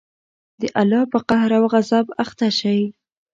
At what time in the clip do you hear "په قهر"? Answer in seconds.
1.11-1.51